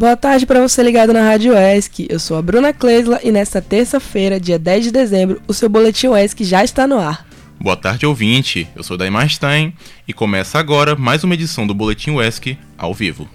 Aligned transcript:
Boa 0.00 0.16
tarde 0.16 0.46
para 0.46 0.66
você 0.66 0.82
ligado 0.82 1.12
na 1.12 1.20
Rádio 1.22 1.52
ESC. 1.54 2.06
Eu 2.08 2.18
sou 2.18 2.38
a 2.38 2.40
Bruna 2.40 2.72
Klesla 2.72 3.20
e 3.22 3.30
nesta 3.30 3.60
terça-feira, 3.60 4.40
dia 4.40 4.58
10 4.58 4.84
de 4.84 4.90
dezembro, 4.90 5.42
o 5.46 5.52
seu 5.52 5.68
boletim 5.68 6.06
ESC 6.14 6.42
já 6.42 6.64
está 6.64 6.86
no 6.86 6.98
ar. 6.98 7.26
Boa 7.60 7.76
tarde, 7.76 8.06
ouvinte. 8.06 8.66
Eu 8.74 8.82
sou 8.82 8.96
Daimar 8.96 9.28
Stein 9.28 9.74
e 10.08 10.14
começa 10.14 10.58
agora 10.58 10.96
mais 10.96 11.22
uma 11.22 11.34
edição 11.34 11.66
do 11.66 11.74
Boletim 11.74 12.18
ESC 12.18 12.56
ao 12.78 12.94
vivo. 12.94 13.28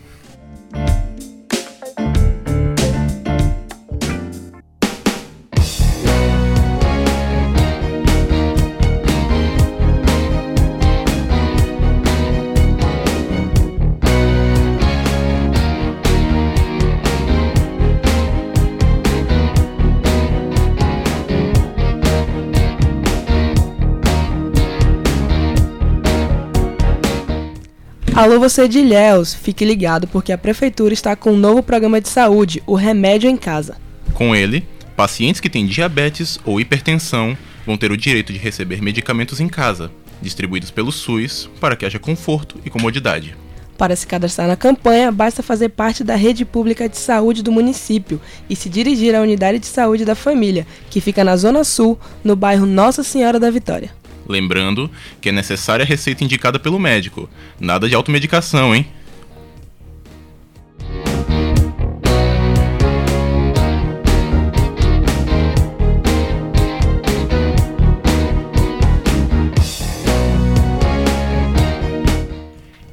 Alô, 28.15 28.39
você 28.39 28.65
de 28.65 28.79
Ilhéus, 28.79 29.33
fique 29.33 29.65
ligado 29.65 30.07
porque 30.07 30.31
a 30.31 30.37
Prefeitura 30.37 30.93
está 30.93 31.17
com 31.17 31.33
um 31.33 31.37
novo 31.37 31.61
programa 31.61 31.99
de 31.99 32.07
saúde, 32.07 32.63
o 32.65 32.73
Remédio 32.73 33.29
em 33.29 33.35
Casa. 33.35 33.75
Com 34.13 34.33
ele, 34.33 34.65
pacientes 34.95 35.41
que 35.41 35.49
têm 35.49 35.65
diabetes 35.65 36.39
ou 36.45 36.61
hipertensão 36.61 37.37
vão 37.65 37.75
ter 37.75 37.91
o 37.91 37.97
direito 37.97 38.31
de 38.31 38.39
receber 38.39 38.81
medicamentos 38.81 39.41
em 39.41 39.49
casa, 39.49 39.91
distribuídos 40.21 40.71
pelo 40.71 40.93
SUS, 40.93 41.49
para 41.59 41.75
que 41.75 41.85
haja 41.85 41.99
conforto 41.99 42.57
e 42.63 42.69
comodidade. 42.69 43.35
Para 43.77 43.97
se 43.97 44.07
cadastrar 44.07 44.47
na 44.47 44.55
campanha, 44.55 45.11
basta 45.11 45.43
fazer 45.43 45.67
parte 45.67 46.01
da 46.01 46.15
rede 46.15 46.45
pública 46.45 46.87
de 46.87 46.97
saúde 46.97 47.43
do 47.43 47.51
município 47.51 48.21
e 48.49 48.55
se 48.55 48.69
dirigir 48.69 49.13
à 49.13 49.19
unidade 49.19 49.59
de 49.59 49.65
saúde 49.65 50.05
da 50.05 50.15
família, 50.15 50.65
que 50.89 51.01
fica 51.01 51.21
na 51.21 51.35
Zona 51.35 51.65
Sul, 51.65 51.99
no 52.23 52.37
bairro 52.37 52.65
Nossa 52.65 53.03
Senhora 53.03 53.41
da 53.41 53.51
Vitória. 53.51 53.91
Lembrando 54.27 54.89
que 55.21 55.29
é 55.29 55.31
necessária 55.31 55.83
a 55.83 55.87
receita 55.87 56.23
indicada 56.23 56.59
pelo 56.59 56.79
médico. 56.79 57.29
Nada 57.59 57.87
de 57.87 57.95
automedicação, 57.95 58.75
hein? 58.75 58.85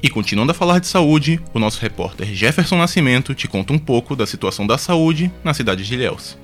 E 0.02 0.10
continuando 0.10 0.50
a 0.50 0.54
falar 0.54 0.80
de 0.80 0.88
saúde, 0.88 1.40
o 1.54 1.60
nosso 1.60 1.80
repórter 1.80 2.26
Jefferson 2.34 2.76
Nascimento 2.76 3.36
te 3.36 3.46
conta 3.46 3.72
um 3.72 3.78
pouco 3.78 4.16
da 4.16 4.26
situação 4.26 4.66
da 4.66 4.76
saúde 4.76 5.30
na 5.44 5.54
cidade 5.54 5.84
de 5.84 5.94
Ilhéus. 5.94 6.36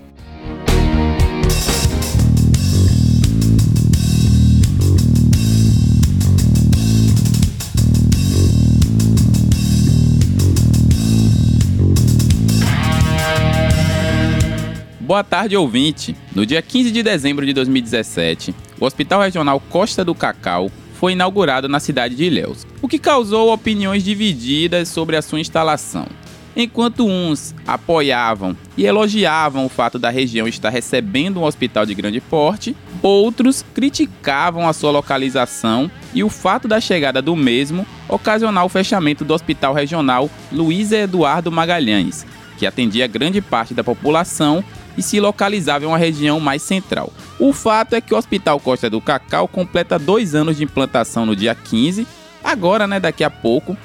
Boa 15.08 15.24
tarde, 15.24 15.56
ouvinte. 15.56 16.14
No 16.34 16.44
dia 16.44 16.60
15 16.60 16.90
de 16.90 17.02
dezembro 17.02 17.46
de 17.46 17.54
2017, 17.54 18.54
o 18.78 18.84
Hospital 18.84 19.22
Regional 19.22 19.58
Costa 19.58 20.04
do 20.04 20.14
Cacau 20.14 20.70
foi 21.00 21.12
inaugurado 21.12 21.66
na 21.66 21.80
cidade 21.80 22.14
de 22.14 22.24
Ilhéus, 22.24 22.66
o 22.82 22.86
que 22.86 22.98
causou 22.98 23.50
opiniões 23.50 24.04
divididas 24.04 24.90
sobre 24.90 25.16
a 25.16 25.22
sua 25.22 25.40
instalação. 25.40 26.06
Enquanto 26.54 27.06
uns 27.06 27.54
apoiavam 27.66 28.54
e 28.76 28.84
elogiavam 28.84 29.64
o 29.64 29.70
fato 29.70 29.98
da 29.98 30.10
região 30.10 30.46
estar 30.46 30.68
recebendo 30.68 31.40
um 31.40 31.44
hospital 31.44 31.86
de 31.86 31.94
grande 31.94 32.20
porte, 32.20 32.76
outros 33.00 33.64
criticavam 33.74 34.68
a 34.68 34.74
sua 34.74 34.90
localização 34.90 35.90
e 36.12 36.22
o 36.22 36.28
fato 36.28 36.68
da 36.68 36.82
chegada 36.82 37.22
do 37.22 37.34
mesmo 37.34 37.86
ocasionar 38.10 38.66
o 38.66 38.68
fechamento 38.68 39.24
do 39.24 39.32
Hospital 39.32 39.72
Regional 39.72 40.28
Luiz 40.52 40.92
Eduardo 40.92 41.50
Magalhães, 41.50 42.26
que 42.58 42.66
atendia 42.66 43.06
grande 43.06 43.40
parte 43.40 43.72
da 43.72 43.84
população 43.84 44.62
e 44.96 45.02
se 45.02 45.20
localizava 45.20 45.84
em 45.84 45.88
uma 45.88 45.96
região 45.96 46.40
mais 46.40 46.60
central. 46.60 47.12
O 47.38 47.52
fato 47.52 47.94
é 47.94 48.00
que 48.00 48.12
o 48.12 48.16
Hospital 48.18 48.58
Costa 48.58 48.90
do 48.90 49.00
Cacau 49.00 49.46
completa 49.46 49.98
dois 49.98 50.34
anos 50.34 50.56
de 50.56 50.64
implantação 50.64 51.24
no 51.24 51.36
dia 51.36 51.54
15, 51.54 52.06
agora, 52.42 52.86
né, 52.86 52.98
daqui 52.98 53.22
a 53.22 53.30
pouco, 53.30 53.76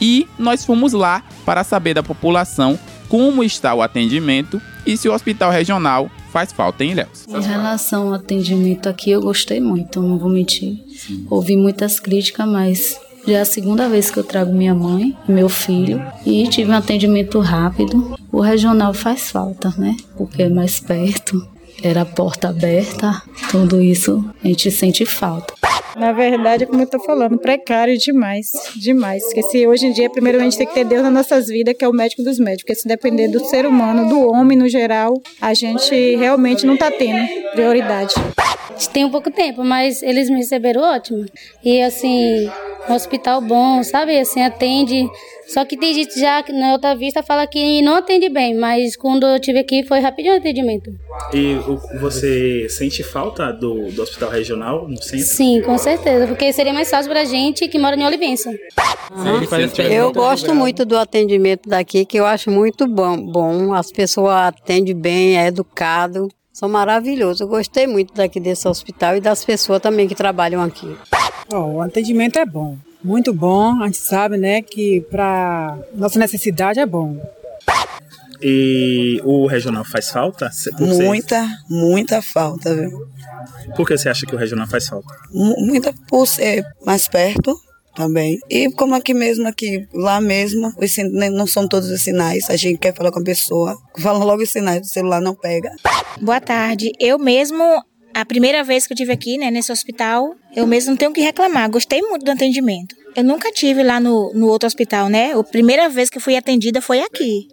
e 0.00 0.26
nós 0.38 0.64
fomos 0.64 0.94
lá 0.94 1.22
para 1.44 1.62
saber 1.62 1.94
da 1.94 2.02
população 2.02 2.78
como 3.08 3.44
está 3.44 3.74
o 3.74 3.82
atendimento 3.82 4.60
e 4.86 4.96
se 4.96 5.08
o 5.08 5.12
hospital 5.12 5.50
regional 5.50 6.10
faz 6.32 6.50
falta 6.50 6.82
em 6.82 6.92
Ilhéus. 6.92 7.26
Em 7.28 7.42
relação 7.42 8.08
ao 8.08 8.14
atendimento 8.14 8.88
aqui, 8.88 9.10
eu 9.10 9.20
gostei 9.20 9.60
muito, 9.60 10.00
não 10.00 10.18
vou 10.18 10.30
mentir. 10.30 10.82
Sim. 10.96 11.26
Ouvi 11.28 11.56
muitas 11.56 12.00
críticas, 12.00 12.48
mas 12.48 12.98
já 13.26 13.38
é 13.38 13.40
a 13.40 13.44
segunda 13.44 13.88
vez 13.88 14.10
que 14.10 14.18
eu 14.18 14.24
trago 14.24 14.52
minha 14.52 14.74
mãe 14.74 15.16
e 15.28 15.32
meu 15.32 15.48
filho 15.48 16.02
e 16.26 16.46
tive 16.48 16.70
um 16.70 16.76
atendimento 16.76 17.38
rápido. 17.38 18.16
O 18.30 18.40
regional 18.40 18.92
faz 18.92 19.30
falta, 19.30 19.72
né? 19.78 19.96
Porque 20.16 20.42
é 20.42 20.48
mais 20.48 20.80
perto, 20.80 21.46
era 21.82 22.02
a 22.02 22.06
porta 22.06 22.48
aberta, 22.48 23.22
tudo 23.50 23.80
isso 23.80 24.24
a 24.42 24.48
gente 24.48 24.70
sente 24.70 25.06
falta. 25.06 25.54
Na 25.96 26.10
verdade, 26.10 26.64
como 26.66 26.80
eu 26.82 26.86
tô 26.86 26.98
falando, 27.00 27.38
precário 27.38 27.96
demais, 27.98 28.50
demais. 28.76 29.22
Porque 29.24 29.42
se 29.42 29.66
hoje 29.66 29.86
em 29.86 29.92
dia, 29.92 30.08
primeiramente, 30.08 30.56
tem 30.56 30.66
que 30.66 30.72
ter 30.72 30.84
Deus 30.84 31.02
nas 31.02 31.12
nossas 31.12 31.48
vidas, 31.48 31.74
que 31.76 31.84
é 31.84 31.88
o 31.88 31.92
médico 31.92 32.22
dos 32.22 32.38
médicos. 32.38 32.62
Porque 32.62 32.74
se 32.74 32.88
depender 32.88 33.28
do 33.28 33.44
ser 33.44 33.66
humano, 33.66 34.08
do 34.08 34.26
homem 34.26 34.56
no 34.56 34.68
geral, 34.68 35.20
a 35.40 35.52
gente 35.52 36.16
realmente 36.16 36.64
não 36.64 36.78
tá 36.78 36.90
tendo 36.90 37.26
prioridade. 37.52 38.14
Tem 38.92 39.04
um 39.04 39.10
pouco 39.10 39.30
tempo, 39.30 39.62
mas 39.62 40.02
eles 40.02 40.30
me 40.30 40.36
receberam 40.36 40.80
ótimo. 40.82 41.26
E 41.62 41.82
assim, 41.82 42.50
um 42.88 42.94
hospital 42.94 43.40
bom, 43.40 43.82
sabe? 43.82 44.18
Assim, 44.18 44.42
atende. 44.42 45.08
Só 45.48 45.64
que 45.64 45.76
tem 45.76 45.92
gente 45.92 46.18
já 46.18 46.42
na 46.48 46.72
outra 46.72 46.94
vista 46.94 47.22
fala 47.22 47.46
que 47.46 47.82
não 47.82 47.96
atende 47.96 48.28
bem, 48.28 48.54
mas 48.54 48.96
quando 48.96 49.26
eu 49.26 49.38
tive 49.38 49.58
aqui 49.58 49.84
foi 49.84 50.00
rapidinho 50.00 50.34
o 50.34 50.38
atendimento. 50.38 50.90
E 51.34 51.56
você 52.00 52.68
sente 52.68 53.02
falta 53.02 53.52
do, 53.52 53.90
do 53.90 54.02
hospital 54.02 54.30
regional 54.30 54.88
no 54.88 55.02
centro? 55.02 55.26
Sim, 55.26 55.60
com 55.60 55.76
certeza, 55.76 56.26
porque 56.26 56.52
seria 56.52 56.72
mais 56.72 56.88
fácil 56.88 57.10
pra 57.10 57.24
gente 57.24 57.68
que 57.68 57.78
mora 57.78 57.96
em 57.96 58.04
Olivença. 58.04 58.48
Uhum. 58.48 59.42
Eu 59.90 60.12
gosto 60.12 60.54
muito 60.54 60.86
do 60.86 60.96
atendimento 60.96 61.68
daqui, 61.68 62.06
que 62.06 62.18
eu 62.18 62.24
acho 62.24 62.50
muito 62.50 62.86
bom. 62.86 63.20
bom. 63.20 63.74
As 63.74 63.92
pessoas 63.92 64.34
atendem 64.34 64.94
bem, 64.94 65.36
é 65.36 65.48
educado. 65.48 66.28
São 66.52 66.68
maravilhosos. 66.68 67.40
Eu 67.40 67.48
gostei 67.48 67.86
muito 67.86 68.14
daqui 68.14 68.38
desse 68.38 68.68
hospital 68.68 69.16
e 69.16 69.20
das 69.20 69.44
pessoas 69.44 69.80
também 69.80 70.06
que 70.06 70.14
trabalham 70.14 70.62
aqui. 70.62 70.96
Oh, 71.52 71.74
o 71.74 71.80
atendimento 71.82 72.38
é 72.38 72.46
bom, 72.46 72.78
muito 73.04 73.34
bom. 73.34 73.82
A 73.82 73.86
gente 73.86 73.98
sabe, 73.98 74.38
né, 74.38 74.62
que 74.62 75.02
para 75.10 75.78
nossa 75.94 76.18
necessidade 76.18 76.80
é 76.80 76.86
bom. 76.86 77.20
E 78.40 79.20
o 79.22 79.46
regional 79.46 79.84
faz 79.84 80.10
falta? 80.10 80.50
Muita, 80.80 81.46
muita 81.68 82.22
falta, 82.22 82.74
viu? 82.74 83.06
Por 83.76 83.86
que 83.86 83.96
você 83.96 84.08
acha 84.08 84.24
que 84.24 84.34
o 84.34 84.38
regional 84.38 84.66
faz 84.66 84.88
falta? 84.88 85.14
Muita 85.30 85.94
por 86.08 86.26
ser 86.26 86.64
mais 86.84 87.06
perto 87.06 87.54
também. 87.94 88.38
E 88.48 88.70
como 88.72 88.94
aqui 88.94 89.12
mesmo, 89.12 89.46
aqui, 89.46 89.86
lá 89.92 90.20
mesmo, 90.20 90.72
os 90.76 90.96
não 91.32 91.46
são 91.46 91.68
todos 91.68 91.90
os 91.90 92.00
sinais. 92.00 92.48
A 92.48 92.56
gente 92.56 92.78
quer 92.78 92.94
falar 92.94 93.12
com 93.12 93.20
a 93.20 93.24
pessoa, 93.24 93.76
fala 93.98 94.24
logo 94.24 94.42
os 94.42 94.50
sinais, 94.50 94.80
do 94.80 94.86
celular 94.86 95.20
não 95.20 95.34
pega. 95.34 95.70
Boa 96.20 96.40
tarde. 96.40 96.92
Eu 96.98 97.18
mesmo 97.18 97.62
a 98.14 98.24
primeira 98.24 98.62
vez 98.62 98.86
que 98.86 98.92
eu 98.92 98.96
tive 98.96 99.12
aqui, 99.12 99.38
né, 99.38 99.50
nesse 99.50 99.72
hospital, 99.72 100.34
eu 100.54 100.66
mesmo 100.66 100.90
não 100.90 100.96
tenho 100.96 101.12
que 101.12 101.20
reclamar. 101.20 101.70
Gostei 101.70 102.00
muito 102.02 102.24
do 102.24 102.30
atendimento. 102.30 102.94
Eu 103.14 103.24
nunca 103.24 103.52
tive 103.52 103.82
lá 103.82 104.00
no, 104.00 104.32
no 104.34 104.48
outro 104.48 104.66
hospital, 104.66 105.08
né? 105.08 105.32
A 105.38 105.44
primeira 105.44 105.88
vez 105.88 106.08
que 106.08 106.18
fui 106.18 106.34
atendida 106.34 106.80
foi 106.80 107.00
aqui. 107.00 107.46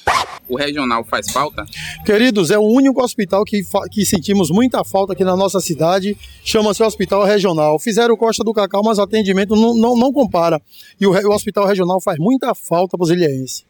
O 0.47 0.55
regional 0.55 1.03
faz 1.03 1.29
falta? 1.31 1.65
Queridos, 2.05 2.49
é 2.49 2.57
o 2.57 2.63
único 2.63 3.03
hospital 3.03 3.43
que, 3.43 3.61
que 3.91 4.05
sentimos 4.05 4.49
muita 4.49 4.83
falta 4.85 5.13
aqui 5.13 5.23
na 5.23 5.35
nossa 5.35 5.59
cidade. 5.59 6.17
Chama-se 6.45 6.81
Hospital 6.81 7.25
Regional. 7.25 7.77
Fizeram 7.77 8.15
Costa 8.15 8.43
do 8.43 8.53
Cacau, 8.53 8.81
mas 8.83 8.99
o 8.99 9.01
atendimento 9.01 9.55
não, 9.55 9.75
não, 9.75 9.97
não 9.97 10.13
compara. 10.13 10.61
E 10.99 11.05
o, 11.05 11.11
o 11.11 11.33
Hospital 11.33 11.65
Regional 11.65 11.99
faz 11.99 12.17
muita 12.17 12.55
falta 12.55 12.97
para 12.97 13.03
os 13.03 13.11
ilhéenses. 13.11 13.65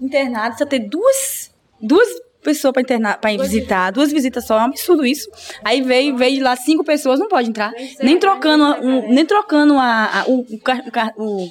Internado, 0.00 0.58
só 0.58 0.66
ter 0.66 0.80
duas, 0.80 1.50
duas 1.80 2.08
pessoa 2.42 2.72
para 2.72 2.82
internar, 2.82 3.18
para 3.18 3.36
visitar, 3.36 3.90
duas 3.90 4.12
visitas 4.12 4.46
só, 4.46 4.58
é 4.58 4.62
um 4.62 4.66
absurdo 4.66 5.06
isso. 5.06 5.28
Aí 5.64 5.80
veio, 5.80 6.16
veio 6.16 6.42
lá 6.42 6.56
cinco 6.56 6.84
pessoas, 6.84 7.18
não 7.18 7.28
pode 7.28 7.48
entrar, 7.48 7.72
nem 8.02 8.18
trocando, 8.18 8.64
um, 8.64 9.12
nem 9.12 9.24
trocando 9.24 9.78
a, 9.78 10.20
a 10.20 10.24
o, 10.26 10.40
o, 10.40 11.24
o, 11.24 11.50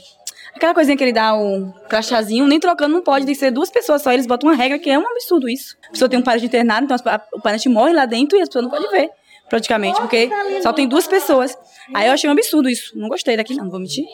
aquela 0.55 0.73
coisinha 0.73 0.97
que 0.97 1.03
ele 1.03 1.13
dá 1.13 1.33
o 1.33 1.71
crachazinho, 1.89 2.45
nem 2.47 2.59
trocando 2.59 2.93
não 2.93 3.01
pode, 3.01 3.25
tem 3.25 3.33
que 3.33 3.39
ser 3.39 3.51
duas 3.51 3.69
pessoas 3.69 4.01
só, 4.01 4.11
eles 4.11 4.27
botam 4.27 4.49
uma 4.49 4.55
regra 4.55 4.77
que 4.77 4.89
é 4.89 4.99
um 4.99 5.07
absurdo 5.09 5.49
isso. 5.49 5.77
A 5.87 5.91
pessoa 5.91 6.09
tem 6.09 6.19
um 6.19 6.23
parente 6.23 6.45
internado, 6.45 6.85
então 6.85 6.97
o 7.33 7.41
parente 7.41 7.69
morre 7.69 7.93
lá 7.93 8.05
dentro 8.05 8.37
e 8.37 8.41
as 8.41 8.49
pessoas 8.49 8.65
não 8.65 8.71
podem 8.71 8.89
ver. 8.91 9.09
Praticamente, 9.49 9.99
porque 9.99 10.29
só 10.63 10.71
tem 10.71 10.87
duas 10.87 11.05
pessoas. 11.07 11.57
Aí 11.93 12.07
eu 12.07 12.13
achei 12.13 12.29
um 12.29 12.31
absurdo 12.31 12.69
isso. 12.69 12.97
Não 12.97 13.09
gostei 13.09 13.35
daqui, 13.35 13.53
não, 13.53 13.69
vou 13.69 13.81
mentir. 13.81 14.05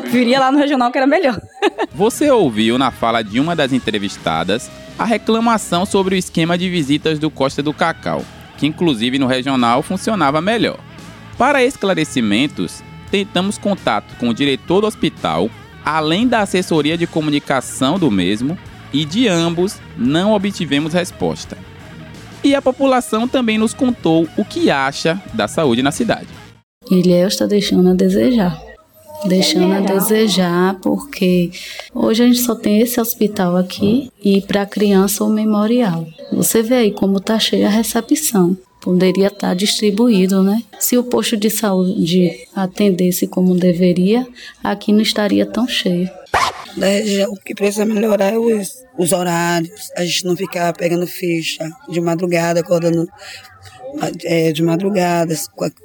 Preferia 0.00 0.40
lá 0.40 0.50
no 0.50 0.56
regional 0.56 0.90
que 0.90 0.96
era 0.96 1.06
melhor. 1.06 1.38
Você 1.92 2.30
ouviu 2.30 2.78
na 2.78 2.90
fala 2.90 3.22
de 3.22 3.38
uma 3.38 3.54
das 3.54 3.74
entrevistadas 3.74 4.70
a 4.98 5.04
reclamação 5.04 5.84
sobre 5.84 6.14
o 6.14 6.18
esquema 6.18 6.56
de 6.56 6.68
visitas 6.68 7.18
do 7.18 7.30
Costa 7.30 7.62
do 7.62 7.72
Cacau, 7.72 8.24
que 8.56 8.66
inclusive 8.66 9.18
no 9.18 9.26
regional 9.26 9.82
funcionava 9.82 10.40
melhor. 10.40 10.78
Para 11.36 11.62
esclarecimentos, 11.62 12.82
tentamos 13.10 13.58
contato 13.58 14.16
com 14.16 14.30
o 14.30 14.34
diretor 14.34 14.80
do 14.80 14.86
hospital, 14.86 15.50
além 15.84 16.26
da 16.26 16.40
assessoria 16.40 16.96
de 16.96 17.06
comunicação 17.06 17.98
do 17.98 18.10
mesmo, 18.10 18.58
e 18.92 19.04
de 19.04 19.28
ambos 19.28 19.78
não 19.96 20.32
obtivemos 20.32 20.94
resposta. 20.94 21.58
E 22.42 22.54
a 22.54 22.62
população 22.62 23.26
também 23.28 23.58
nos 23.58 23.74
contou 23.74 24.26
o 24.36 24.44
que 24.44 24.70
acha 24.70 25.20
da 25.34 25.48
saúde 25.48 25.82
na 25.82 25.90
cidade. 25.90 26.28
Ilhéus 26.90 27.34
está 27.34 27.46
deixando 27.46 27.90
a 27.90 27.94
desejar. 27.94 28.56
Deixando 29.24 29.72
a 29.72 29.80
desejar, 29.80 30.78
porque 30.80 31.50
hoje 31.94 32.22
a 32.22 32.26
gente 32.26 32.40
só 32.40 32.54
tem 32.54 32.80
esse 32.80 33.00
hospital 33.00 33.56
aqui 33.56 34.10
e 34.22 34.40
para 34.42 34.66
criança 34.66 35.24
o 35.24 35.28
memorial. 35.28 36.06
Você 36.32 36.62
vê 36.62 36.74
aí 36.74 36.90
como 36.92 37.16
está 37.16 37.38
cheia 37.38 37.66
a 37.66 37.70
recepção 37.70 38.56
poderia 38.86 39.26
estar 39.26 39.52
distribuído, 39.52 40.44
né? 40.44 40.62
Se 40.78 40.96
o 40.96 41.02
posto 41.02 41.36
de 41.36 41.50
saúde 41.50 42.46
atendesse 42.54 43.26
como 43.26 43.56
deveria, 43.56 44.24
aqui 44.62 44.92
não 44.92 45.00
estaria 45.00 45.44
tão 45.44 45.66
cheio. 45.66 46.08
Da 46.76 46.86
região, 46.86 47.32
o 47.32 47.36
que 47.36 47.52
precisa 47.52 47.84
melhorar 47.84 48.34
é 48.34 48.38
os, 48.38 48.84
os 48.96 49.10
horários, 49.10 49.90
a 49.96 50.04
gente 50.04 50.24
não 50.24 50.36
ficar 50.36 50.72
pegando 50.72 51.04
ficha 51.04 51.68
de 51.88 52.00
madrugada, 52.00 52.60
acordando 52.60 53.08
é, 54.22 54.52
de 54.52 54.62
madrugada. 54.62 55.34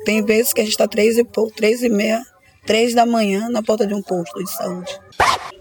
Tem 0.06 0.24
vezes 0.24 0.54
que 0.54 0.62
a 0.62 0.64
gente 0.64 0.74
está 0.74 0.88
três 0.88 1.18
e 1.18 1.24
pouco, 1.24 1.56
três 1.56 1.82
e 1.82 1.90
meia, 1.90 2.22
três 2.66 2.94
da 2.94 3.06
manhã 3.06 3.50
na 3.50 3.62
porta 3.64 3.86
de 3.86 3.94
um 3.94 4.02
posto 4.02 4.44
de 4.44 4.52
saúde. 4.52 5.00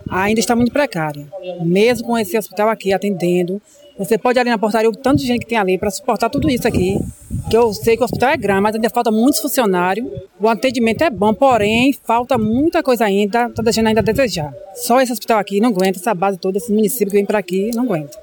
Ainda 0.08 0.41
está 0.41 0.56
muito 0.56 0.73
precário. 0.73 1.29
Mesmo 1.62 2.06
com 2.06 2.19
esse 2.19 2.37
hospital 2.37 2.69
aqui 2.69 2.93
atendendo, 2.93 3.61
você 3.99 4.19
pode 4.19 4.38
ir 4.38 4.41
ali 4.41 4.50
na 4.50 4.58
portaria 4.58 4.88
o 4.88 4.93
tanto 4.93 5.20
de 5.20 5.26
gente 5.26 5.41
que 5.41 5.47
tem 5.47 5.58
ali 5.58 5.79
para 5.79 5.91
suportar 5.91 6.29
tudo 6.29 6.50
isso 6.50 6.67
aqui. 6.67 6.99
Que 7.49 7.56
eu 7.56 7.73
sei 7.73 7.97
que 7.97 8.02
o 8.02 8.05
hospital 8.05 8.31
é 8.31 8.37
grande, 8.37 8.62
mas 8.62 8.75
ainda 8.75 8.91
falta 8.91 9.11
muitos 9.11 9.41
funcionários. 9.41 10.06
O 10.41 10.49
atendimento 10.49 11.02
é 11.02 11.11
bom, 11.11 11.32
porém, 11.35 11.93
falta 11.93 12.37
muita 12.37 12.82
coisa 12.82 13.05
ainda, 13.05 13.47
está 13.47 13.62
deixando 13.62 13.87
ainda 13.88 14.00
a 14.00 14.02
desejar. 14.02 14.52
Só 14.75 15.00
esse 15.00 15.12
hospital 15.12 15.38
aqui 15.38 15.61
não 15.61 15.69
aguenta, 15.69 15.99
essa 15.99 16.14
base 16.14 16.38
toda, 16.38 16.58
esse 16.58 16.73
município 16.73 17.08
que 17.08 17.17
vem 17.17 17.26
para 17.26 17.38
aqui, 17.38 17.70
não 17.75 17.85
aguenta. 17.85 18.19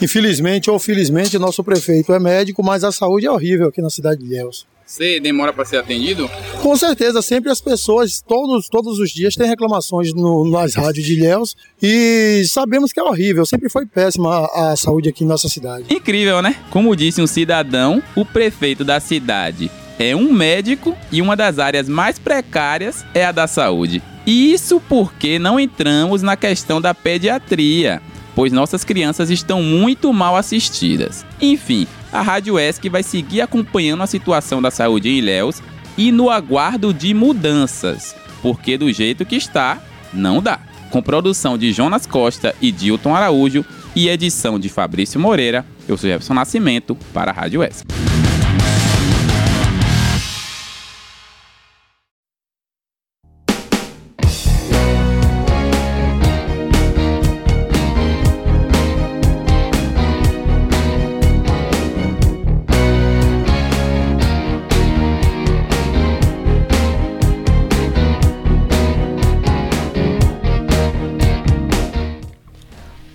Infelizmente 0.00 0.70
ou 0.70 0.78
felizmente, 0.78 1.38
nosso 1.38 1.64
prefeito 1.64 2.12
é 2.12 2.18
médico, 2.18 2.62
mas 2.62 2.84
a 2.84 2.92
saúde 2.92 3.26
é 3.26 3.30
horrível 3.30 3.68
aqui 3.68 3.80
na 3.80 3.88
cidade 3.88 4.20
de 4.20 4.26
Ilhéus. 4.26 4.66
Você 4.86 5.18
demora 5.18 5.52
para 5.52 5.64
ser 5.64 5.78
atendido? 5.78 6.30
Com 6.62 6.76
certeza, 6.76 7.20
sempre 7.20 7.50
as 7.50 7.60
pessoas, 7.60 8.22
todos, 8.22 8.68
todos 8.68 9.00
os 9.00 9.10
dias, 9.10 9.34
têm 9.34 9.48
reclamações 9.48 10.14
no, 10.14 10.48
nas 10.48 10.76
rádios 10.76 11.04
de 11.04 11.14
Ilhéus 11.14 11.56
e 11.82 12.44
sabemos 12.46 12.92
que 12.92 13.00
é 13.00 13.02
horrível, 13.02 13.44
sempre 13.44 13.68
foi 13.68 13.84
péssima 13.84 14.46
a, 14.46 14.70
a 14.70 14.76
saúde 14.76 15.08
aqui 15.08 15.24
em 15.24 15.26
nossa 15.26 15.48
cidade. 15.48 15.92
Incrível, 15.92 16.40
né? 16.40 16.54
Como 16.70 16.94
disse 16.94 17.20
um 17.20 17.26
cidadão, 17.26 18.00
o 18.14 18.24
prefeito 18.24 18.84
da 18.84 19.00
cidade 19.00 19.72
é 19.98 20.14
um 20.14 20.32
médico 20.32 20.96
e 21.10 21.20
uma 21.20 21.34
das 21.34 21.58
áreas 21.58 21.88
mais 21.88 22.18
precárias 22.18 23.04
é 23.12 23.24
a 23.24 23.32
da 23.32 23.48
saúde. 23.48 24.00
Isso 24.24 24.80
porque 24.88 25.38
não 25.38 25.58
entramos 25.58 26.22
na 26.22 26.36
questão 26.36 26.80
da 26.80 26.94
pediatria, 26.94 28.00
pois 28.36 28.52
nossas 28.52 28.84
crianças 28.84 29.30
estão 29.30 29.62
muito 29.62 30.12
mal 30.12 30.36
assistidas. 30.36 31.24
Enfim, 31.40 31.88
a 32.12 32.20
Rádio 32.20 32.58
ESC 32.58 32.90
vai 32.90 33.02
seguir 33.02 33.40
acompanhando 33.40 34.02
a 34.02 34.06
situação 34.06 34.60
da 34.60 34.70
saúde 34.70 35.08
em 35.08 35.18
Ilhéus 35.18 35.62
e 35.96 36.12
no 36.12 36.30
aguardo 36.30 36.92
de 36.92 37.14
mudanças, 37.14 38.14
porque 38.42 38.76
do 38.76 38.92
jeito 38.92 39.24
que 39.24 39.36
está, 39.36 39.80
não 40.12 40.42
dá. 40.42 40.60
Com 40.90 41.02
produção 41.02 41.56
de 41.56 41.72
Jonas 41.72 42.06
Costa 42.06 42.54
e 42.60 42.70
Dilton 42.70 43.16
Araújo 43.16 43.64
e 43.94 44.08
edição 44.08 44.58
de 44.58 44.68
Fabrício 44.68 45.18
Moreira, 45.18 45.64
eu 45.88 45.96
sou 45.96 46.08
Jefferson 46.08 46.34
Nascimento 46.34 46.94
para 47.14 47.30
a 47.30 47.34
Rádio 47.34 47.64
ESC. 47.64 47.84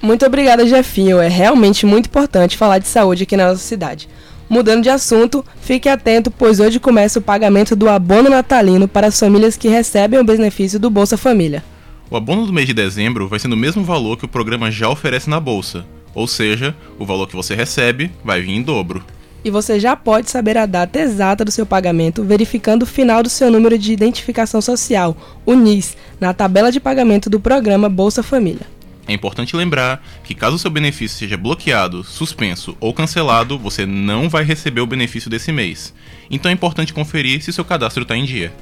Muito 0.01 0.25
obrigada, 0.25 0.65
Jefinho. 0.65 1.19
É 1.19 1.27
realmente 1.27 1.86
muito 1.86 2.07
importante 2.07 2.57
falar 2.57 2.80
de 2.80 2.88
saúde 2.88 3.24
aqui 3.24 3.38
na 3.38 3.50
nossa 3.50 3.62
cidade. 3.62 4.09
Mudando 4.50 4.83
de 4.83 4.89
assunto, 4.89 5.45
fique 5.62 5.88
atento, 5.88 6.30
pois 6.30 6.59
hoje 6.59 6.80
começa 6.80 7.19
o 7.19 7.21
pagamento 7.21 7.75
do 7.75 7.88
abono 7.88 8.30
natalino 8.30 8.88
para 8.88 9.07
as 9.07 9.18
famílias 9.18 9.56
que 9.56 9.69
recebem 9.69 10.19
o 10.19 10.25
benefício 10.25 10.80
do 10.80 10.89
Bolsa 10.89 11.15
Família. 11.15 11.63
O 12.09 12.18
abono 12.18 12.45
do 12.45 12.51
mês 12.51 12.68
de 12.68 12.74
dezembro 12.74 13.30
vai 13.30 13.39
ser 13.39 13.48
no 13.48 13.56
mesmo 13.56 13.83
valor 13.83 14.18
que 14.18 14.25
o 14.25 14.27
programa 14.27 14.69
já 14.69 14.89
oferece 14.89 15.30
na 15.30 15.39
Bolsa, 15.39 15.86
ou 16.13 16.27
seja, 16.27 16.75
o 17.00 17.06
valor 17.06 17.27
que 17.27 17.36
você 17.36 17.56
recebe 17.56 18.12
vai 18.25 18.42
vir 18.42 18.51
em 18.51 18.62
dobro. 18.62 19.01
E 19.45 19.50
você 19.50 19.80
já 19.80 19.95
pode 19.95 20.30
saber 20.30 20.57
a 20.57 20.65
data 20.65 21.00
exata 21.00 21.45
do 21.45 21.51
seu 21.51 21.65
pagamento 21.65 22.24
verificando 22.24 22.83
o 22.83 22.86
final 22.86 23.24
do 23.24 23.30
seu 23.30 23.50
número 23.50 23.77
de 23.77 23.94
identificação 23.94 24.62
social, 24.62 25.15
o 25.45 25.53
NIS, 25.53 25.95
na 26.19 26.33
tabela 26.33 26.71
de 26.71 26.80
pagamento 26.81 27.30
do 27.30 27.39
programa 27.39 27.88
Bolsa 27.88 28.21
Família. 28.21 28.68
É 29.07 29.13
importante 29.13 29.56
lembrar 29.56 30.03
que 30.24 30.36
caso 30.36 30.59
seu 30.59 30.69
benefício 30.69 31.18
seja 31.18 31.38
bloqueado, 31.38 32.03
suspenso 32.03 32.77
ou 32.80 32.94
cancelado, 32.94 33.57
você 33.57 33.86
não 33.86 34.30
vai 34.30 34.44
receber 34.44 34.81
o 34.81 34.88
benefício 34.88 35.30
desse 35.30 35.51
mês. 35.51 35.94
Então 36.30 36.50
é 36.50 36.53
importante 36.53 36.94
conferir 36.94 37.42
se 37.42 37.51
seu 37.51 37.65
cadastro 37.65 38.03
está 38.03 38.15
em 38.15 38.25
dia. 38.25 38.53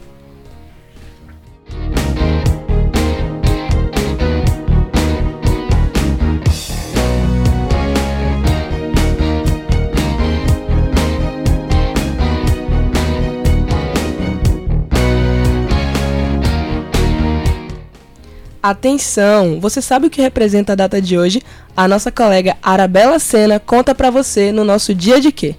Atenção! 18.61 19.57
Você 19.61 19.81
sabe 19.81 20.07
o 20.07 20.09
que 20.09 20.21
representa 20.21 20.73
a 20.73 20.75
data 20.75 21.01
de 21.01 21.17
hoje? 21.17 21.41
A 21.77 21.87
nossa 21.87 22.11
colega 22.11 22.57
Arabella 22.61 23.17
Sena 23.17 23.57
conta 23.57 23.95
para 23.95 24.09
você 24.09 24.51
no 24.51 24.65
nosso 24.65 24.93
dia 24.93 25.21
de 25.21 25.31
quê? 25.31 25.55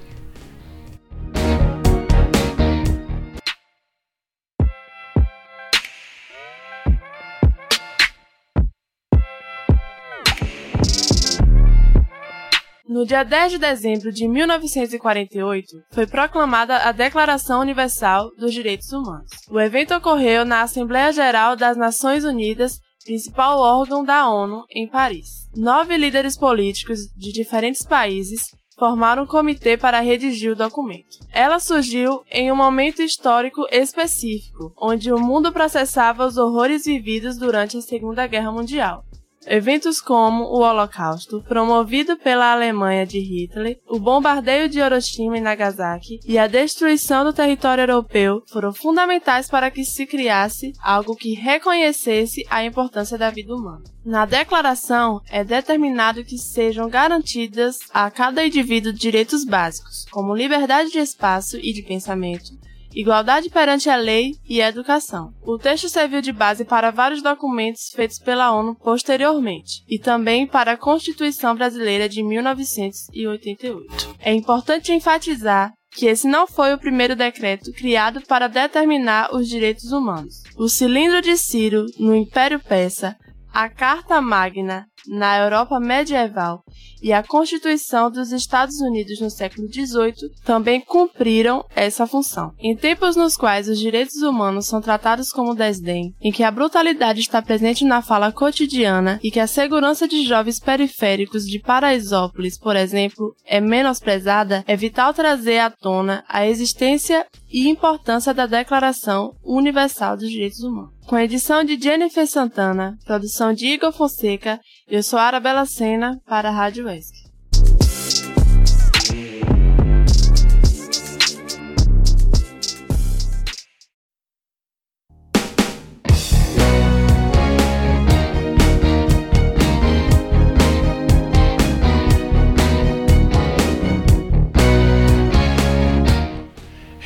No 12.87 13.07
dia 13.07 13.23
10 13.23 13.53
de 13.53 13.59
dezembro 13.59 14.13
de 14.13 14.29
1948, 14.29 15.85
foi 15.91 16.07
proclamada 16.07 16.77
a 16.77 16.93
Declaração 16.93 17.63
Universal 17.63 18.31
dos 18.37 18.53
Direitos 18.53 18.93
Humanos. 18.93 19.31
O 19.49 19.59
evento 19.59 19.95
ocorreu 19.95 20.45
na 20.45 20.61
Assembleia 20.61 21.11
Geral 21.11 21.57
das 21.57 21.79
Nações 21.79 22.25
Unidas 22.25 22.79
principal 23.11 23.59
órgão 23.59 24.05
da 24.05 24.29
ONU, 24.31 24.65
em 24.71 24.87
Paris. 24.87 25.49
Nove 25.57 25.97
líderes 25.97 26.39
políticos 26.39 27.13
de 27.17 27.33
diferentes 27.33 27.85
países 27.85 28.55
formaram 28.79 29.25
um 29.25 29.27
comitê 29.27 29.77
para 29.77 29.99
redigir 29.99 30.53
o 30.53 30.55
documento. 30.55 31.19
Ela 31.33 31.59
surgiu 31.59 32.23
em 32.31 32.53
um 32.53 32.57
momento 32.57 33.03
histórico 33.03 33.67
específico, 33.73 34.73
onde 34.81 35.13
o 35.13 35.19
mundo 35.19 35.51
processava 35.51 36.25
os 36.25 36.37
horrores 36.37 36.85
vividos 36.85 37.37
durante 37.37 37.77
a 37.77 37.83
Segunda 37.83 38.29
Guerra 38.29 38.53
Mundial. 38.53 39.05
Eventos 39.47 40.01
como 40.01 40.45
o 40.45 40.61
Holocausto, 40.61 41.43
promovido 41.49 42.17
pela 42.19 42.53
Alemanha 42.53 43.07
de 43.07 43.19
Hitler, 43.19 43.79
o 43.89 43.99
bombardeio 43.99 44.69
de 44.69 44.79
Hiroshima 44.79 45.39
e 45.39 45.41
Nagasaki 45.41 46.21
e 46.27 46.39
a 46.39 46.47
destruição 46.47 47.25
do 47.25 47.33
território 47.33 47.83
europeu 47.83 48.43
foram 48.49 48.73
fundamentais 48.73 49.49
para 49.49 49.71
que 49.71 49.85
se 49.85 50.07
criasse 50.07 50.73
algo 50.83 51.17
que 51.17 51.33
reconhecesse 51.33 52.45
a 52.51 52.65
importância 52.65 53.17
da 53.17 53.31
vida 53.31 53.55
humana. 53.55 53.83
Na 54.05 54.27
declaração 54.27 55.21
é 55.31 55.43
determinado 55.43 56.25
que 56.25 56.37
sejam 56.37 56.89
garantidas 56.89 57.79
a 57.93 58.11
cada 58.11 58.45
indivíduo 58.45 58.93
direitos 58.93 59.45
básicos, 59.45 60.05
como 60.11 60.35
liberdade 60.35 60.91
de 60.91 60.99
espaço 60.99 61.57
e 61.57 61.73
de 61.73 61.83
pensamento, 61.83 62.53
igualdade 62.95 63.51
perante 63.51 63.89
a 63.89 63.97
lei 63.97 64.35
e 64.49 64.61
educação. 64.61 65.33
O 65.43 65.59
texto 65.59 65.89
serviu 65.89 66.21
de 66.21 66.33
base 66.33 66.65
para 66.65 66.91
vários 66.91 67.23
documentos 67.23 67.91
feitos 67.95 68.19
pela 68.19 68.53
ONU 68.53 68.77
posteriormente, 68.77 69.85
e 69.89 69.99
também 69.99 70.47
para 70.47 70.73
a 70.73 70.77
Constituição 70.77 71.55
Brasileira 71.55 72.09
de 72.09 72.23
1988. 72.23 74.17
É 74.21 74.33
importante 74.33 74.93
enfatizar 74.93 75.73
que 75.93 76.07
esse 76.07 76.29
não 76.29 76.47
foi 76.47 76.73
o 76.73 76.79
primeiro 76.79 77.17
decreto 77.17 77.73
criado 77.73 78.21
para 78.23 78.49
determinar 78.49 79.35
os 79.35 79.49
direitos 79.49 79.93
humanos. 79.93 80.43
O 80.57 80.69
cilindro 80.69 81.21
de 81.21 81.37
Ciro 81.37 81.87
no 81.99 82.15
Império 82.15 82.61
Persa, 82.61 83.17
a 83.53 83.69
Carta 83.69 84.21
Magna 84.21 84.87
na 85.09 85.39
Europa 85.39 85.81
medieval 85.81 86.63
e 87.03 87.13
a 87.13 87.23
Constituição 87.23 88.11
dos 88.11 88.33
Estados 88.33 88.81
Unidos 88.81 89.21
no 89.21 89.31
século 89.31 89.69
XVIII 89.69 90.31
também 90.45 90.81
cumpriram 90.81 91.65
essa 91.75 92.07
função. 92.07 92.53
Em 92.59 92.77
tempos 92.77 93.17
nos 93.17 93.37
quais 93.37 93.69
os 93.69 93.79
direitos 93.79 94.23
humanos 94.23 94.67
são 94.67 94.81
tratados 94.81 95.31
como 95.31 95.55
desdém, 95.55 96.15
em 96.21 96.33
que 96.33 96.43
a 96.43 96.51
brutalidade 96.51 97.21
está 97.21 97.41
presente 97.41 97.85
na 97.85 98.03
fala 98.03 98.33
cotidiana 98.33 99.19
e 99.23 99.31
que 99.31 99.41
a 99.41 99.47
segurança 99.47 100.07
de 100.07 100.25
jovens 100.25 100.61
periféricos 100.61 101.45
de 101.45 101.59
Paraisópolis, 101.59 102.59
por 102.59 102.77
exemplo, 102.77 103.35
é 103.47 103.61
menosprezada, 103.61 104.65
é 104.67 104.77
vital 104.77 105.15
trazer 105.15 105.59
à 105.59 105.71
tona 105.71 106.25
a 106.29 106.47
existência 106.47 107.27
e 107.53 107.69
importância 107.69 108.33
da 108.33 108.47
Declaração 108.47 109.35
Universal 109.45 110.17
dos 110.17 110.31
Direitos 110.31 110.61
Humanos. 110.61 110.91
Com 111.07 111.17
a 111.17 111.25
edição 111.25 111.65
de 111.65 111.81
Jennifer 111.81 112.27
Santana, 112.27 112.97
produção 113.05 113.53
de 113.53 113.67
Igor 113.67 113.91
Fonseca 113.91 114.61
eu 114.91 115.05
sou 115.05 115.21
Arabella 115.21 115.65
Sena 115.67 116.21
para 116.27 116.49
a 116.49 116.53
Rádio 116.53 116.85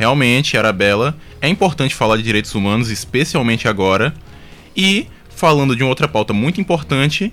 Realmente, 0.05 0.57
Arabella, 0.57 1.17
é 1.41 1.49
importante 1.49 1.95
falar 1.95 2.17
de 2.17 2.23
direitos 2.23 2.55
humanos, 2.55 2.88
especialmente 2.88 3.69
agora. 3.69 4.14
E, 4.76 5.07
falando 5.29 5.76
de 5.76 5.83
uma 5.83 5.88
outra 5.91 6.09
pauta 6.09 6.33
muito 6.33 6.61
importante, 6.61 7.33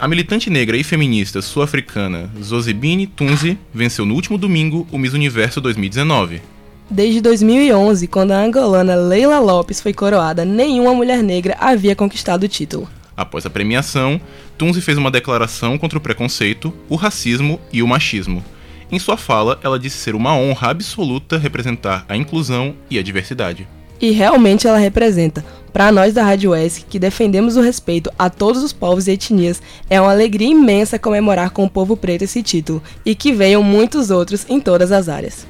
a 0.00 0.08
militante 0.08 0.48
negra 0.48 0.78
e 0.78 0.82
feminista 0.82 1.42
sul-africana 1.42 2.30
Zozibini 2.42 3.06
Tunzi 3.06 3.58
venceu 3.72 4.06
no 4.06 4.14
último 4.14 4.38
domingo 4.38 4.88
o 4.90 4.96
Miss 4.96 5.12
Universo 5.12 5.60
2019. 5.60 6.40
Desde 6.88 7.20
2011, 7.20 8.06
quando 8.06 8.30
a 8.30 8.42
angolana 8.42 8.94
Leila 8.94 9.38
Lopes 9.38 9.78
foi 9.78 9.92
coroada, 9.92 10.42
nenhuma 10.42 10.94
mulher 10.94 11.22
negra 11.22 11.54
havia 11.60 11.94
conquistado 11.94 12.44
o 12.44 12.48
título. 12.48 12.88
Após 13.14 13.44
a 13.44 13.50
premiação, 13.50 14.18
Tunzi 14.56 14.80
fez 14.80 14.96
uma 14.96 15.10
declaração 15.10 15.76
contra 15.76 15.98
o 15.98 16.00
preconceito, 16.00 16.72
o 16.88 16.96
racismo 16.96 17.60
e 17.70 17.82
o 17.82 17.86
machismo. 17.86 18.42
Em 18.90 18.98
sua 18.98 19.18
fala, 19.18 19.60
ela 19.62 19.78
disse 19.78 19.98
ser 19.98 20.14
uma 20.14 20.34
honra 20.34 20.70
absoluta 20.70 21.36
representar 21.36 22.06
a 22.08 22.16
inclusão 22.16 22.74
e 22.90 22.98
a 22.98 23.02
diversidade. 23.02 23.68
E 24.00 24.10
realmente 24.10 24.66
ela 24.66 24.78
representa. 24.78 25.44
Para 25.72 25.92
nós 25.92 26.14
da 26.14 26.24
Rádio 26.24 26.54
ESC, 26.54 26.84
que 26.88 26.98
defendemos 26.98 27.56
o 27.56 27.60
respeito 27.60 28.10
a 28.18 28.28
todos 28.28 28.62
os 28.62 28.72
povos 28.72 29.06
e 29.06 29.12
etnias, 29.12 29.62
é 29.88 30.00
uma 30.00 30.10
alegria 30.10 30.48
imensa 30.48 30.98
comemorar 30.98 31.50
com 31.50 31.64
o 31.64 31.70
povo 31.70 31.96
preto 31.96 32.22
esse 32.22 32.42
título 32.42 32.82
e 33.04 33.14
que 33.14 33.32
venham 33.32 33.62
muitos 33.62 34.10
outros 34.10 34.44
em 34.48 34.58
todas 34.58 34.90
as 34.90 35.08
áreas. 35.08 35.49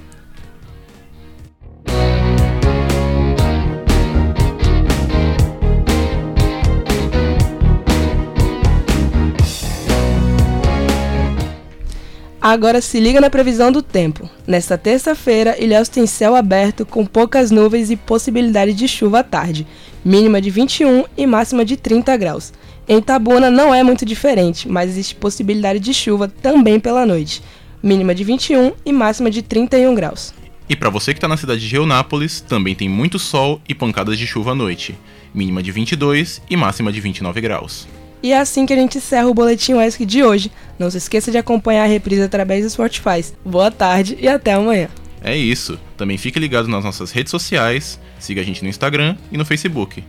Agora 12.42 12.80
se 12.80 12.98
liga 12.98 13.20
na 13.20 13.28
previsão 13.28 13.70
do 13.70 13.82
tempo. 13.82 14.26
Nesta 14.46 14.78
terça-feira, 14.78 15.62
Ilhéus 15.62 15.90
tem 15.90 16.06
céu 16.06 16.34
aberto 16.34 16.86
com 16.86 17.04
poucas 17.04 17.50
nuvens 17.50 17.90
e 17.90 17.96
possibilidade 17.96 18.72
de 18.72 18.88
chuva 18.88 19.18
à 19.18 19.22
tarde, 19.22 19.66
mínima 20.02 20.40
de 20.40 20.48
21 20.48 21.04
e 21.18 21.26
máxima 21.26 21.66
de 21.66 21.76
30 21.76 22.16
graus. 22.16 22.50
Em 22.88 23.02
Tabuna 23.02 23.50
não 23.50 23.74
é 23.74 23.82
muito 23.82 24.06
diferente, 24.06 24.66
mas 24.70 24.88
existe 24.88 25.14
possibilidade 25.16 25.80
de 25.80 25.92
chuva 25.92 26.28
também 26.28 26.80
pela 26.80 27.04
noite, 27.04 27.42
mínima 27.82 28.14
de 28.14 28.24
21 28.24 28.72
e 28.86 28.92
máxima 28.92 29.30
de 29.30 29.42
31 29.42 29.94
graus. 29.94 30.32
E 30.66 30.74
para 30.74 30.88
você 30.88 31.12
que 31.12 31.18
está 31.18 31.28
na 31.28 31.36
cidade 31.36 31.60
de 31.60 31.68
Geonápolis, 31.68 32.40
também 32.40 32.74
tem 32.74 32.88
muito 32.88 33.18
sol 33.18 33.60
e 33.68 33.74
pancadas 33.74 34.16
de 34.16 34.26
chuva 34.26 34.52
à 34.52 34.54
noite, 34.54 34.98
mínima 35.34 35.62
de 35.62 35.70
22 35.70 36.40
e 36.48 36.56
máxima 36.56 36.90
de 36.90 37.02
29 37.02 37.38
graus. 37.42 37.86
E 38.22 38.32
é 38.32 38.38
assim 38.38 38.66
que 38.66 38.72
a 38.72 38.76
gente 38.76 38.98
encerra 38.98 39.28
o 39.28 39.34
Boletim 39.34 39.74
UESC 39.74 40.04
de 40.04 40.22
hoje. 40.22 40.50
Não 40.78 40.90
se 40.90 40.98
esqueça 40.98 41.30
de 41.30 41.38
acompanhar 41.38 41.84
a 41.84 41.88
reprise 41.88 42.22
através 42.22 42.64
do 42.64 42.70
Spotify. 42.70 43.24
Boa 43.44 43.70
tarde 43.70 44.16
e 44.20 44.28
até 44.28 44.52
amanhã. 44.52 44.88
É 45.22 45.36
isso. 45.36 45.78
Também 45.96 46.18
fique 46.18 46.38
ligado 46.38 46.68
nas 46.68 46.84
nossas 46.84 47.10
redes 47.10 47.30
sociais, 47.30 47.98
siga 48.18 48.40
a 48.40 48.44
gente 48.44 48.62
no 48.62 48.68
Instagram 48.68 49.16
e 49.30 49.36
no 49.36 49.44
Facebook. 49.44 50.04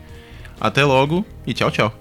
Até 0.60 0.84
logo 0.84 1.26
e 1.46 1.54
tchau, 1.54 1.72
tchau. 1.72 1.94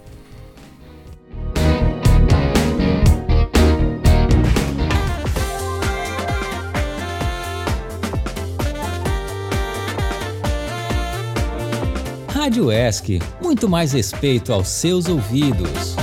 Rádio 12.28 12.72
ESC, 12.72 13.20
muito 13.40 13.68
mais 13.68 13.92
respeito 13.92 14.52
aos 14.52 14.68
seus 14.68 15.06
ouvidos. 15.06 15.99